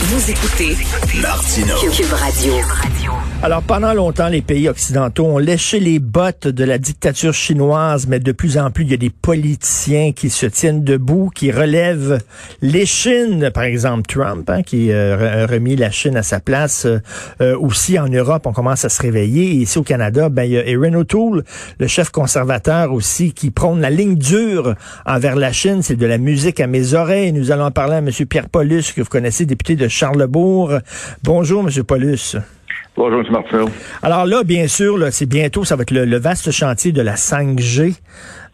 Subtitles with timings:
[0.00, 0.76] Vous écoutez
[1.20, 1.74] Martineau.
[1.90, 2.54] Cube Radio.
[3.40, 8.18] Alors, pendant longtemps, les pays occidentaux ont léché les bottes de la dictature chinoise, mais
[8.20, 12.18] de plus en plus, il y a des politiciens qui se tiennent debout, qui relèvent
[12.62, 16.84] les Chines, par exemple Trump, hein, qui euh, a remis la Chine à sa place.
[16.84, 17.00] Euh,
[17.40, 19.44] euh, aussi, en Europe, on commence à se réveiller.
[19.44, 21.44] Et ici, au Canada, ben, il y a Erin O'Toole,
[21.78, 24.74] le chef conservateur aussi, qui prône la ligne dure
[25.06, 25.82] envers la Chine.
[25.82, 27.32] C'est de la musique à mes oreilles.
[27.32, 28.10] Nous allons en parler à M.
[28.28, 30.72] Pierre Paulus, que vous connaissez, député de Charlebourg.
[31.22, 31.84] Bonjour, M.
[31.84, 32.36] Paulus.
[32.96, 33.26] Bonjour, M.
[33.30, 33.68] Martineau.
[34.02, 37.14] Alors là, bien sûr, c'est bientôt, ça va être le, le vaste chantier de la
[37.14, 37.94] 5G.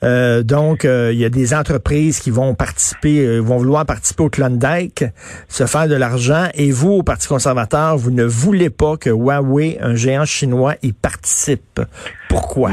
[0.05, 4.23] Euh, donc, euh, il y a des entreprises qui vont participer, euh, vont vouloir participer
[4.23, 5.05] au Klondike,
[5.49, 6.49] se faire de l'argent.
[6.55, 10.93] Et vous, au Parti conservateur, vous ne voulez pas que Huawei, un géant chinois, y
[10.93, 11.81] participe.
[12.29, 12.73] Pourquoi?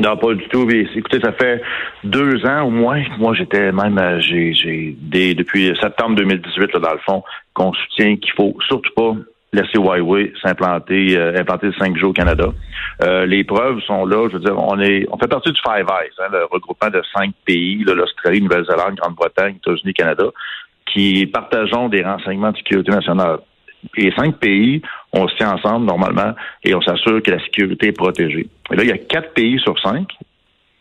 [0.00, 0.64] Non, pas du tout.
[0.64, 1.62] Mais, écoutez, ça fait
[2.04, 3.02] deux ans au moins.
[3.18, 4.96] Moi, j'étais même, euh, j'ai,
[5.34, 9.14] depuis septembre 2018, là, dans le fond, qu'on soutient qu'il faut surtout pas
[9.52, 12.46] laisser Huawei s'implanter, euh, implanter le 5G au Canada.
[13.02, 14.28] Euh, les preuves sont là.
[14.28, 17.02] Je veux dire, on est, on fait partie du Five Eyes, hein, le regroupement de
[17.14, 20.24] cinq pays, là, l'Australie, Nouvelle-Zélande, Grande-Bretagne, États-Unis, Canada,
[20.86, 23.40] qui partageons des renseignements de sécurité nationale.
[23.96, 27.92] Et cinq pays, on se tient ensemble normalement et on s'assure que la sécurité est
[27.92, 28.48] protégée.
[28.70, 30.08] Et là, il y a quatre pays sur cinq,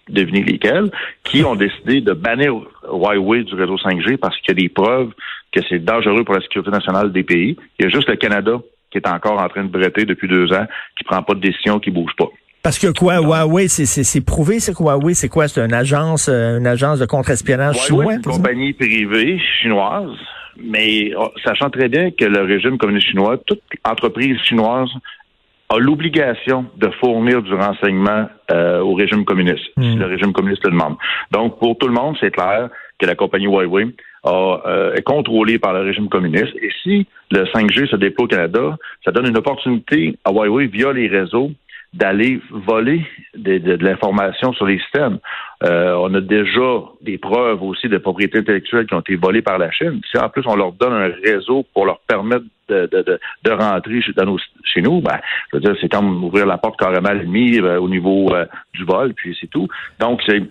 [0.09, 0.91] devinez lesquels,
[1.23, 2.53] qui ont décidé de bannir
[2.91, 5.11] Huawei du réseau 5G parce qu'il y a des preuves
[5.51, 7.57] que c'est dangereux pour la sécurité nationale des pays.
[7.79, 8.59] Il y a juste le Canada
[8.91, 10.65] qui est encore en train de bretter depuis deux ans,
[10.97, 12.29] qui prend pas de décision, qui bouge pas.
[12.61, 15.13] Parce que quoi, Huawei, c'est, prouvé, c'est quoi Huawei?
[15.13, 15.47] C'est quoi?
[15.47, 18.05] C'est une agence, euh, une agence de contre-espionnage chinois?
[18.09, 20.17] c'est une compagnie privée chinoise,
[20.63, 24.89] mais oh, sachant très bien que le régime communiste chinois, toute entreprise chinoise
[25.69, 30.71] a l'obligation de fournir du renseignement euh, au régime communiste, si le régime communiste le
[30.71, 30.95] demande.
[31.31, 33.87] Donc, pour tout le monde, c'est clair que la compagnie Huawei
[34.23, 36.55] a, euh, est contrôlée par le régime communiste.
[36.61, 40.91] Et si le 5G se déploie au Canada, ça donne une opportunité à Huawei, via
[40.91, 41.51] les réseaux,
[41.93, 43.03] d'aller voler
[43.35, 45.17] de, de- de l'information sur les systèmes.
[45.63, 49.57] Euh, on a déjà des preuves aussi de propriété intellectuelle qui ont été volées par
[49.57, 49.99] la Chine.
[50.09, 54.01] Si en plus on leur donne un réseau pour leur permettre de, de, de, rentrer
[54.01, 55.17] chez, nos- chez nous, ben,
[55.51, 58.45] je veux dire, c'est comme ouvrir la porte carrément à l'ennemi euh, au niveau euh,
[58.75, 59.67] du vol, puis c'est tout.
[59.99, 60.43] Donc, c'est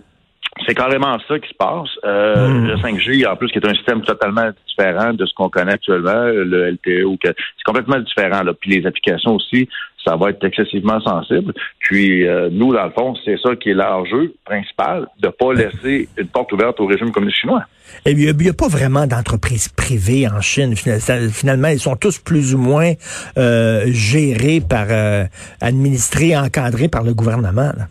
[0.66, 1.88] c'est carrément ça qui se passe.
[2.04, 5.74] Euh, Le 5G, en plus, qui est un système totalement différent de ce qu'on connaît
[5.74, 8.42] actuellement, le LTE, ou que c'est complètement différent.
[8.42, 8.52] Là.
[8.54, 9.68] Puis les applications aussi,
[10.06, 11.52] ça va être excessivement sensible.
[11.80, 16.08] Puis euh, nous, dans le fond, c'est ça qui est l'enjeu principal, de pas laisser
[16.16, 17.64] une porte ouverte au régime communiste chinois.
[18.04, 20.74] Et il n'y a, pas vraiment d'entreprises privées en Chine.
[20.76, 22.92] Finalement, ils sont tous plus ou moins
[23.38, 25.24] euh, gérés par, euh,
[25.60, 27.72] administrés, encadrés par le gouvernement.
[27.76, 27.86] là.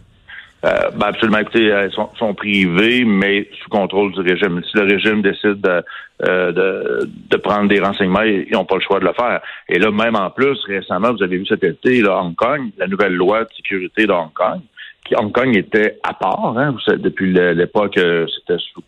[0.68, 1.38] Euh, ben absolument.
[1.40, 4.62] Écoutez, elles sont, sont privées, mais sous contrôle du régime.
[4.64, 5.84] Si le régime décide de,
[6.28, 9.42] euh, de, de prendre des renseignements, ils n'ont pas le choix de le faire.
[9.70, 12.88] Et là, même en plus, récemment, vous avez vu cet été, là, Hong Kong, la
[12.88, 14.62] nouvelle loi de sécurité de Hong Kong,
[15.06, 18.82] qui Hong Kong était à part, hein, savez, depuis l'époque, euh, c'était sous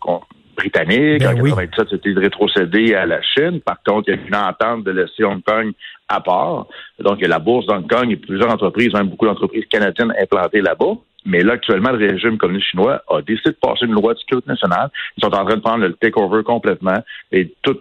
[0.56, 1.20] britannique.
[1.20, 1.50] Ben en oui.
[1.50, 3.60] 97, c'était de rétrocéder à la Chine.
[3.60, 5.72] Par contre, il y a une entente de laisser Hong Kong
[6.08, 6.66] à part.
[6.98, 9.26] Donc, il y a la bourse d'Hong Kong, il y a plusieurs entreprises, même beaucoup
[9.26, 10.96] d'entreprises canadiennes implantées là-bas.
[11.24, 14.48] Mais là, actuellement, le régime communiste chinois a décidé de passer une loi de sécurité
[14.48, 14.90] nationale.
[15.16, 17.78] Ils sont en train de prendre le takeover complètement et tout,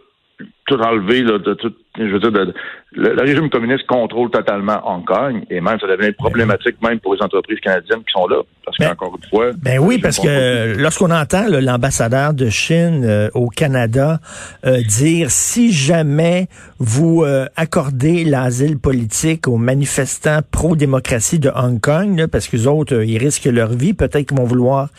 [0.69, 2.53] tout enlever, là, de tout, je veux dire, de-
[2.91, 7.13] le, le régime communiste contrôle totalement Hong Kong et même ça devient problématique même pour
[7.13, 8.37] les entreprises canadiennes qui sont là.
[8.65, 9.51] Parce Ben- qu'encore une fois.
[9.61, 14.19] Ben oui, parce que lorsqu'on entend l'ambassadeur de Chine euh, au Canada
[14.65, 16.47] euh, dire si jamais
[16.79, 22.65] vous euh, accordez l'asile politique aux manifestants pro-démocratie de Hong Kong, là, parce que les
[22.67, 24.89] autres, euh, ils risquent leur vie, peut-être qu'ils vont vouloir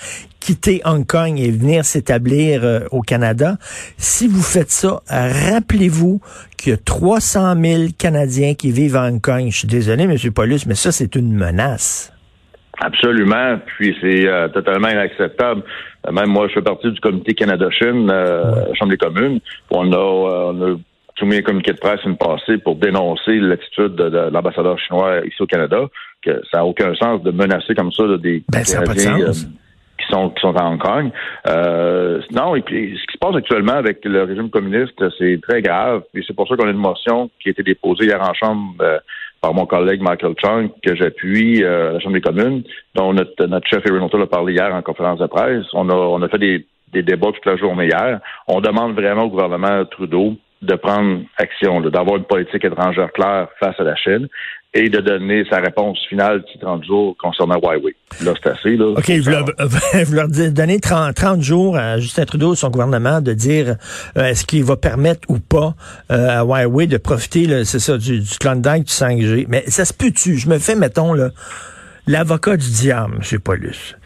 [0.41, 3.57] quitter Hong Kong et venir s'établir euh, au Canada.
[3.99, 5.03] Si vous faites ça,
[5.61, 6.21] rappelez-vous
[6.57, 9.47] qu'il y a 300 000 Canadiens qui vivent à Hong Kong.
[9.51, 10.17] Je suis désolé, M.
[10.35, 12.13] Paulus, mais ça, c'est une menace.
[12.83, 15.63] Absolument, puis c'est euh, totalement inacceptable.
[16.07, 19.41] Euh, même moi, je fais partie du comité Canada-Chine, euh, Chambre des communes.
[19.71, 20.77] On a, on a
[21.19, 25.43] soumis un communiqué de presse une passée pour dénoncer l'attitude de, de l'ambassadeur chinois ici
[25.43, 25.89] au Canada,
[26.25, 29.33] que ça n'a aucun sens de menacer comme ça là, des Ben, Canadiens.
[30.11, 31.11] Sont qui à Hong Kong.
[32.33, 36.03] Non, et puis ce qui se passe actuellement avec le régime communiste, c'est très grave.
[36.15, 38.75] Et c'est pour ça qu'on a une motion qui a été déposée hier en Chambre
[38.81, 38.99] euh,
[39.41, 42.63] par mon collègue Michael Chung, que j'appuie euh, à la Chambre des communes,
[42.95, 45.67] dont notre, notre chef Erin a parlé hier en conférence de presse.
[45.73, 48.21] On a, on a fait des, des débats toute la journée hier.
[48.49, 53.79] On demande vraiment au gouvernement Trudeau de prendre action, d'avoir une politique étrangère claire face
[53.79, 54.29] à la Chine
[54.73, 57.97] et de donner sa réponse finale d'ici 30 jours concernant Huawei.
[58.23, 58.77] Là, c'est assez.
[58.77, 59.45] Là, OK, vous leur,
[60.05, 63.77] vous leur donner 30, 30, jours à Justin Trudeau, son gouvernement, de dire
[64.17, 65.75] euh, est-ce qu'il va permettre ou pas
[66.13, 69.47] euh, à Huawei de profiter, c'est ça, du, du Klondike, du 5G.
[69.49, 70.37] Mais ça se peut-tu?
[70.37, 71.15] Je me fais, mettons,
[72.07, 73.41] l'avocat du diable, M.
[73.41, 73.97] Paulus.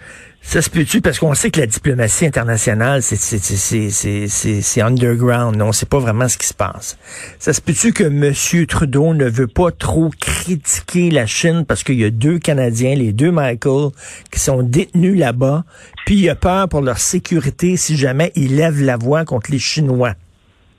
[0.44, 1.00] Ça se peut-tu?
[1.00, 5.60] Parce qu'on sait que la diplomatie internationale, c'est, c'est, underground.
[5.60, 6.96] On ne sait pas vraiment ce qui se passe.
[7.40, 8.66] Ça se peut-tu que M.
[8.66, 13.12] Trudeau ne veut pas trop critiquer la Chine parce qu'il y a deux Canadiens, les
[13.12, 13.90] deux Michael,
[14.30, 15.64] qui sont détenus là-bas,
[16.06, 19.58] puis il a peur pour leur sécurité si jamais ils lèvent la voix contre les
[19.58, 20.12] Chinois?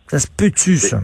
[0.07, 1.01] Ça se peut-tu, ça?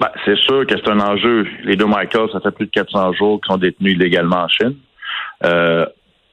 [0.00, 1.46] Ben, c'est sûr que c'est un enjeu.
[1.64, 4.74] Les deux Michael, ça fait plus de 400 jours qu'ils sont détenus illégalement en Chine.
[5.44, 5.86] Euh,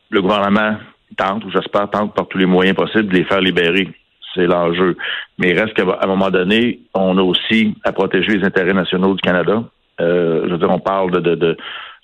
[0.10, 0.78] le gouvernement
[1.16, 3.90] tente, ou j'espère tente par tous les moyens possibles de les faire libérer.
[4.34, 4.98] C'est l'enjeu.
[5.38, 9.14] Mais il reste qu'à un moment donné, on a aussi à protéger les intérêts nationaux
[9.14, 9.64] du Canada.
[10.00, 11.58] Euh, je veux dire, on parle de, de,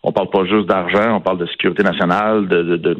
[0.04, 2.98] on parle pas juste d'argent, on parle de sécurité nationale, de, de,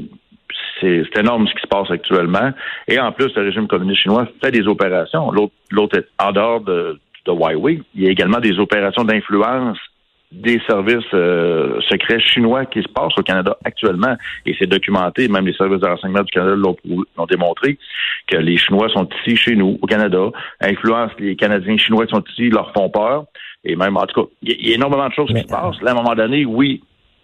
[0.80, 2.52] c'est énorme ce qui se passe actuellement.
[2.88, 5.32] Et en plus, le régime communiste chinois fait des opérations.
[5.32, 7.82] L'autre est en dehors de, de Huawei.
[7.96, 9.78] Il y a également des opérations d'influence
[10.32, 14.16] des services euh, secrets chinois qui se passent au Canada actuellement.
[14.46, 17.78] Et c'est documenté, même les services de renseignement du Canada l'ont démontré,
[18.28, 20.30] que les Chinois sont ici chez nous, au Canada,
[20.60, 23.26] influencent les Canadiens chinois qui sont ici, leur font peur.
[23.64, 25.82] Et même, en tout cas, il y, a énormément de choses qui se passent.
[25.82, 26.84] Là, à un moment donné, oui,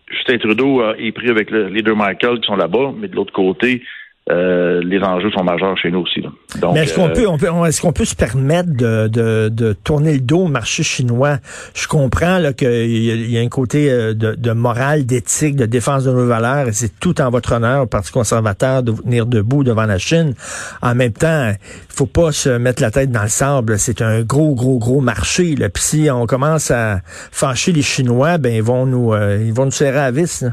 [0.10, 3.34] Justin Trudeau euh, est pris avec les deux Michael qui sont là-bas, mais de l'autre
[3.34, 3.84] côté,
[4.32, 6.22] euh, les enjeux sont majeurs chez nous aussi.
[6.62, 9.50] Donc, Mais est-ce qu'on euh, peut, on peut, est-ce qu'on peut se permettre de, de,
[9.50, 11.40] de, tourner le dos au marché chinois?
[11.74, 15.66] Je comprends là qu'il y, y, a un côté euh, de, de morale, d'éthique, de
[15.66, 19.26] défense de nos valeurs, et c'est tout en votre honneur, au Parti conservateur, de venir
[19.26, 20.36] debout devant la Chine.
[20.82, 23.78] En même temps, il faut pas se mettre la tête dans le sable.
[23.78, 25.56] C'est un gros, gros, gros marché.
[25.56, 25.68] Là.
[25.68, 29.72] Puis si on commence à fâcher les Chinois, ben ils vont nous, ils vont nous
[29.72, 30.46] serrer à vis.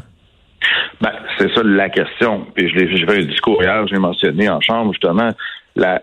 [1.00, 2.46] Ben, c'est ça la question.
[2.54, 5.30] Puis je l'ai fait un discours hier, je l'ai mentionné en chambre, justement.
[5.76, 6.02] La,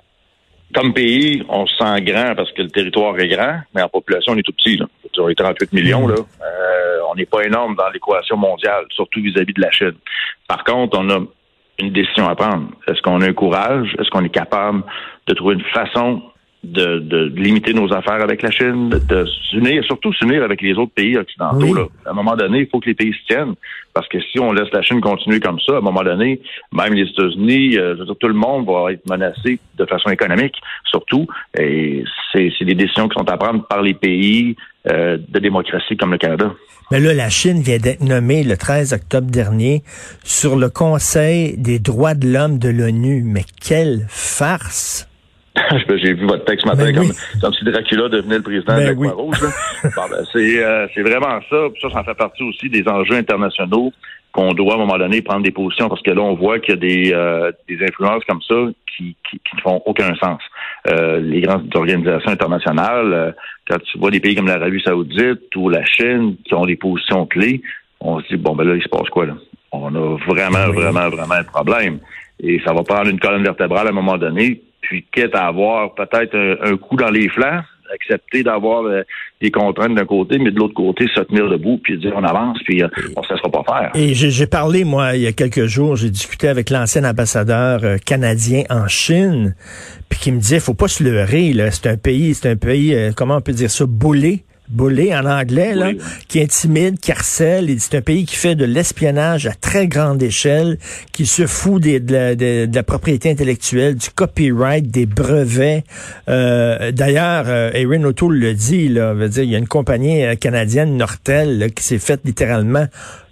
[0.74, 4.34] comme pays, on se sent grand parce que le territoire est grand, mais en population,
[4.34, 4.78] on est tout petit.
[4.78, 4.86] Là.
[5.20, 6.08] On est 38 millions.
[6.08, 6.16] Là.
[6.16, 9.96] Euh, on n'est pas énorme dans l'équation mondiale, surtout vis-à-vis de la Chine.
[10.48, 11.20] Par contre, on a
[11.80, 12.70] une décision à prendre.
[12.88, 13.96] Est-ce qu'on a un courage?
[14.00, 14.84] Est-ce qu'on est capable
[15.28, 16.22] de trouver une façon
[16.64, 20.94] de, de, limiter nos affaires avec la Chine, de, s'unir, surtout s'unir avec les autres
[20.94, 21.74] pays occidentaux.
[21.74, 21.86] Là.
[22.06, 23.54] À un moment donné, il faut que les pays se tiennent,
[23.94, 26.42] parce que si on laisse la Chine continuer comme ça, à un moment donné,
[26.74, 30.56] même les États-Unis, euh, tout le monde va être menacé de façon économique,
[30.86, 31.28] surtout.
[31.58, 34.56] Et c'est des décisions qui sont à prendre par les pays
[34.92, 36.54] euh, de démocratie comme le Canada.
[36.92, 39.84] Mais là, la Chine vient d'être nommée le 13 octobre dernier
[40.24, 43.24] sur le Conseil des droits de l'homme de l'ONU.
[43.26, 45.10] Mais quelle farce!
[45.98, 47.12] J'ai vu votre texte ce matin ben
[47.42, 49.42] comme, si Dracula devenait le président ben de la rouge
[49.84, 51.68] ben, euh, c'est vraiment ça.
[51.82, 53.92] ça, ça fait partie aussi des enjeux internationaux
[54.32, 56.76] qu'on doit à un moment donné prendre des positions parce que là, on voit qu'il
[56.76, 58.56] y a des, euh, des influences comme ça
[58.96, 60.42] qui, qui, ne font aucun sens.
[60.90, 63.36] Euh, les grandes organisations internationales,
[63.68, 67.26] quand tu vois des pays comme l'Arabie Saoudite ou la Chine qui ont des positions
[67.26, 67.62] clés,
[68.00, 69.34] on se dit bon ben là, il se passe quoi là?
[69.72, 72.00] On a vraiment, vraiment, vraiment un problème.
[72.40, 75.94] Et ça va prendre une colonne vertébrale à un moment donné puis quitte à avoir
[75.94, 77.62] peut-être un, coup dans les flancs,
[77.94, 79.04] accepter d'avoir euh,
[79.42, 82.58] des contraintes d'un côté, mais de l'autre côté, se tenir debout, puis dire on avance,
[82.64, 83.92] puis euh, on ne se laissera pas faire.
[83.96, 87.98] Et j'ai parlé, moi, il y a quelques jours, j'ai discuté avec l'ancien ambassadeur euh,
[87.98, 89.56] canadien en Chine,
[90.10, 93.38] puis qui me disait, faut pas se leurrer, c'est un pays, c'est un pays, comment
[93.38, 94.44] on peut dire ça, boulé?
[94.70, 95.92] Boulé en anglais, là,
[96.28, 97.74] qui intimide, qui harcèle.
[97.80, 100.78] C'est un pays qui fait de l'espionnage à très grande échelle,
[101.14, 105.84] qui se fout des, de, la, propriété intellectuelle, du copyright, des brevets.
[106.28, 110.26] Euh, D'ailleurs, euh, Erin O'Toole le dit, là, veut dire, il y a une compagnie
[110.26, 112.88] euh, canadienne, Nortel, qui s'est faite littéralement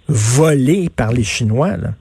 [0.08, 1.76] voler par les Chinois.
[1.76, 1.92] Là.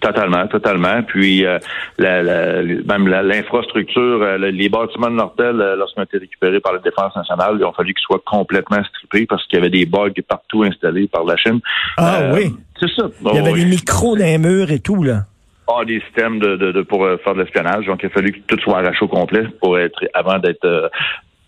[0.00, 1.02] Totalement, totalement.
[1.02, 1.58] Puis euh,
[1.98, 6.72] la, la, même l'infrastructure, euh, les bâtiments de Nortel, euh, lorsqu'ils ont été récupérés par
[6.72, 9.84] la Défense nationale, il ont fallu qu'ils soient complètement strippés parce qu'il y avait des
[9.84, 11.60] bugs partout installés par la Chine.
[11.98, 12.54] Ah oui.
[12.78, 13.08] C'est ça.
[13.26, 15.24] il y avait des micros dans les murs et tout, là.
[15.68, 17.84] Ah, des systèmes de, de, pour faire de l'espionnage.
[17.86, 20.90] Donc, il a fallu que tout soit arraché au complet pour être avant d'être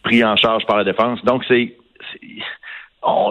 [0.04, 1.24] pris en charge par la défense.
[1.24, 1.74] Donc, c'est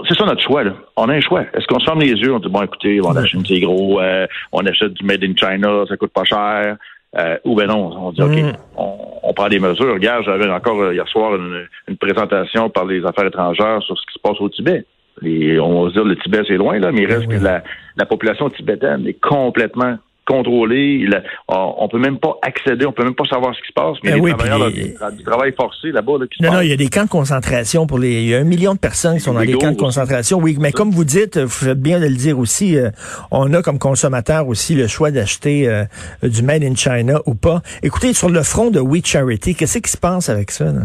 [0.08, 0.63] c'est ça notre choix.
[0.63, 0.74] Là.
[0.98, 1.44] On a un choix.
[1.54, 4.28] Est-ce qu'on se ferme les yeux, on dit bon écoutez, on achète c'est gros, euh,
[4.51, 6.78] on achète du made in China, ça coûte pas cher,
[7.18, 8.58] euh, ou ben non, on dit ok, mm.
[8.78, 9.94] on, prend des mesures.
[9.94, 14.13] Regarde, j'avais encore euh, hier soir une, présentation par les affaires étrangères sur ce qui
[14.13, 14.86] se passe au Tibet.
[15.22, 17.63] on va se dire le Tibet c'est loin là, mais il reste que la,
[17.96, 19.98] la population tibétaine est complètement
[20.31, 21.07] contrôlé.
[21.47, 23.97] on, on peut même pas accéder, on peut même pas savoir ce qui se passe.
[24.03, 26.61] Mais Ben les oui, travailleurs là, du, travail forcé là-bas là, qui se Non, non,
[26.61, 28.21] il y a des camps de concentration pour les.
[28.21, 30.38] Il y a un million de personnes qui sont dans des camps de concentration.
[30.38, 32.89] Oui, mais comme vous dites, vous faites bien de le dire aussi, euh,
[33.31, 35.83] on a comme consommateur aussi le choix d'acheter euh,
[36.23, 37.61] du Made in China ou pas.
[37.83, 40.65] Écoutez, sur le front de We Charity, qu'est-ce qui se passe avec ça?
[40.65, 40.81] là?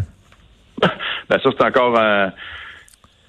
[1.28, 2.28] Ben, ça, c'est encore euh,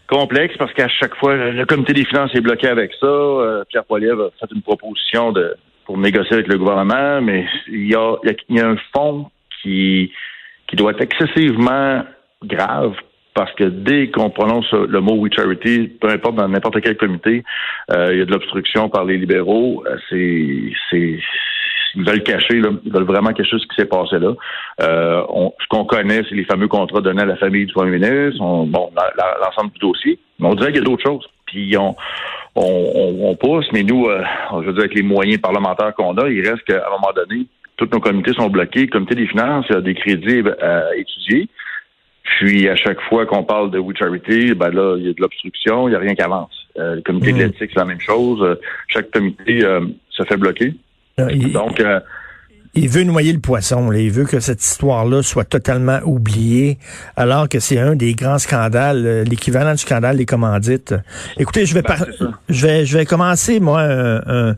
[0.08, 3.08] complexe parce qu'à chaque fois, le comité des finances est bloqué avec ça.
[3.08, 5.56] Euh, Pierre Poilievre a fait une proposition de
[6.02, 8.16] négocier avec le gouvernement, mais il y a,
[8.66, 9.30] un fonds
[9.62, 10.12] qui,
[10.68, 12.04] qui doit être excessivement
[12.44, 12.94] grave
[13.38, 17.44] parce que dès qu'on prononce le mot We Charity, peu importe dans n'importe quel comité,
[17.92, 19.84] euh, il y a de l'obstruction par les libéraux.
[19.86, 21.20] Euh, c'est,
[21.96, 24.34] ils veulent cacher, là, ils veulent vraiment cacher ce qui s'est passé là.
[24.82, 27.98] Euh, on- ce qu'on connaît, c'est les fameux contrats donnés à la famille du premier
[28.00, 28.90] ministre, on- bon,
[29.42, 30.20] l'ensemble du dossier.
[30.40, 31.26] Mais on dirait qu'il y a d'autres choses.
[31.46, 31.96] Puis on,
[32.56, 36.16] on, on- on pousse, mais nous, euh, je veux dire, avec les moyens parlementaires qu'on
[36.18, 37.46] a, il reste qu'à un moment donné,
[37.78, 38.82] tous nos comités sont bloqués.
[38.82, 41.48] Le comité des finances, il y a des crédits à étudier.
[42.24, 45.22] Puis à chaque fois qu'on parle de We Charity, ben là, il y a de
[45.22, 46.52] l'obstruction, il n'y a rien qui avance.
[46.78, 47.40] Euh, le comité de Mm.
[47.40, 48.42] l'éthique, c'est la même chose.
[48.44, 48.56] Euh,
[48.90, 50.74] chaque comité euh, se fait bloquer.
[51.32, 52.00] Il, Donc, euh,
[52.76, 53.90] il veut noyer le poisson.
[53.90, 53.98] là.
[54.00, 56.78] Il veut que cette histoire-là soit totalement oubliée,
[57.16, 60.94] alors que c'est un des grands scandales, euh, l'équivalent du scandale des commandites.
[61.38, 62.06] Écoutez, je vais, ça.
[62.50, 64.56] je vais, je vais commencer, moi, un- un-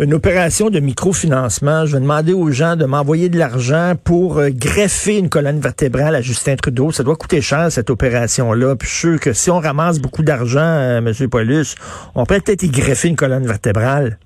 [0.00, 1.84] une opération de microfinancement.
[1.84, 6.14] Je vais demander aux gens de m'envoyer de l'argent pour euh, greffer une colonne vertébrale
[6.14, 6.90] à Justin Trudeau.
[6.90, 8.74] Ça doit coûter cher, cette opération-là.
[8.76, 11.28] Puis je suis sûr que si on ramasse beaucoup d'argent, euh, M.
[11.28, 11.74] Paulus,
[12.14, 14.18] on peut peut-être y greffer une colonne vertébrale.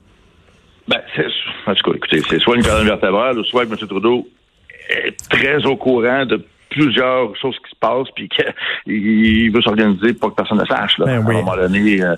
[0.89, 1.27] Ben, c'est,
[1.67, 3.77] en tout cas, écoutez, c'est soit une colonne vertébrale, ou soit que M.
[3.77, 4.27] Trudeau
[4.89, 10.31] est très au courant de plusieurs choses qui se passent, puis qu'il veut s'organiser pour
[10.31, 11.35] que personne ne sache, là, Ben oui.
[11.37, 12.03] à un moment donné.
[12.03, 12.15] euh.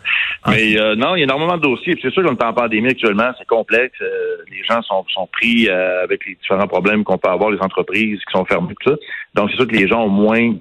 [0.49, 1.97] mais euh, non, il y a énormément de dossiers.
[2.03, 3.97] C'est sûr qu'on est en pandémie actuellement, c'est complexe.
[4.03, 7.61] euh, les gens sont, sont pris euh, avec les différents problèmes qu'on peut avoir, les
[7.61, 8.97] entreprises qui sont fermées, tout ça.
[9.35, 10.55] Donc, c'est sûr que les gens ont moins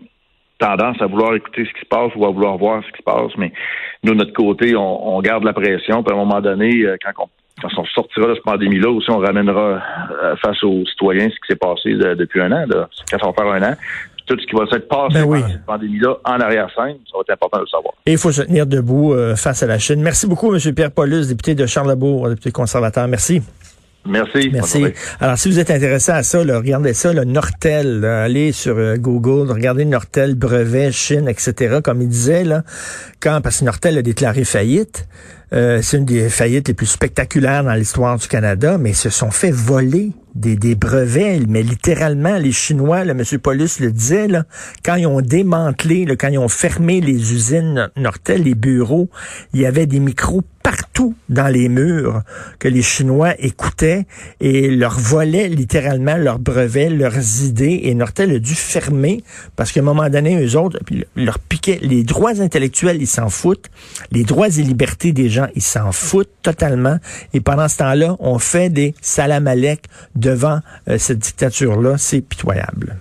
[0.60, 3.04] tendance à vouloir écouter ce qui se passe ou à vouloir voir ce qui se
[3.04, 3.52] passe, mais
[4.04, 6.04] nous, de notre côté, on, on garde la pression.
[6.04, 7.30] Puis à un moment donné, euh, quand on
[7.62, 9.82] quand on sortira de cette pandémie-là, aussi, on ramènera
[10.24, 13.26] euh, face aux citoyens ce qui s'est passé de- depuis un an, là, quand ça
[13.28, 13.76] va faire un an.
[14.28, 15.40] Tout ce qui va s'être passé Ben oui.
[15.40, 17.94] pendant cette pandémie-là en arrière-scène, ça va être important de le savoir.
[18.06, 20.02] Et il faut se tenir debout euh, face à la Chine.
[20.02, 20.60] Merci beaucoup, M.
[20.76, 23.08] Pierre Paulus, député de Charlebourg, député conservateur.
[23.08, 23.42] Merci.
[24.08, 24.50] Merci.
[24.52, 24.86] Merci.
[25.20, 28.02] Alors, si vous êtes intéressé à ça, là, regardez ça, le Nortel.
[28.02, 31.80] là, allez sur euh, Google, regardez Nortel, brevet, Chine, etc.
[31.84, 32.64] Comme il disait, là,
[33.20, 35.08] quand, parce que Nortel a déclaré faillite,
[35.54, 39.10] euh, c'est une des faillites les plus spectaculaires dans l'histoire du Canada, mais ils se
[39.10, 43.24] sont fait voler des, des brevets, mais littéralement, les Chinois, là, M.
[43.42, 44.44] Paulus le disait, là,
[44.84, 49.10] quand ils ont démantelé, là, quand ils ont fermé les usines Nortel, les bureaux,
[49.54, 50.44] il y avait des micros
[50.78, 52.22] partout dans les murs
[52.60, 54.06] que les Chinois écoutaient
[54.40, 57.82] et leur volaient littéralement leurs brevets, leurs idées.
[57.84, 59.24] Et Nortel a dû fermer
[59.56, 60.80] parce qu'à un moment donné, eux autres,
[61.16, 63.70] leur piquaient les droits intellectuels, ils s'en foutent.
[64.12, 66.98] Les droits et libertés des gens, ils s'en foutent totalement.
[67.34, 71.98] Et pendant ce temps-là, on fait des salamalek devant euh, cette dictature-là.
[71.98, 72.98] C'est pitoyable.